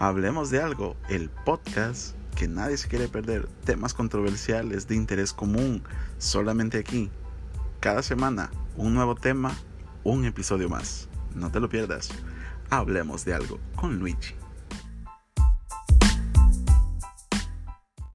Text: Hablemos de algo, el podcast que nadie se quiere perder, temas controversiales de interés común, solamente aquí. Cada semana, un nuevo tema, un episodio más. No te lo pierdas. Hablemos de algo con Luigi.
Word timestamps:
Hablemos 0.00 0.48
de 0.48 0.62
algo, 0.62 0.96
el 1.10 1.28
podcast 1.28 2.16
que 2.34 2.48
nadie 2.48 2.78
se 2.78 2.88
quiere 2.88 3.06
perder, 3.06 3.46
temas 3.66 3.92
controversiales 3.92 4.88
de 4.88 4.96
interés 4.96 5.34
común, 5.34 5.82
solamente 6.16 6.78
aquí. 6.78 7.10
Cada 7.80 8.02
semana, 8.02 8.50
un 8.78 8.94
nuevo 8.94 9.14
tema, 9.14 9.54
un 10.02 10.24
episodio 10.24 10.70
más. 10.70 11.10
No 11.34 11.52
te 11.52 11.60
lo 11.60 11.68
pierdas. 11.68 12.08
Hablemos 12.70 13.26
de 13.26 13.34
algo 13.34 13.60
con 13.76 13.98
Luigi. 13.98 14.34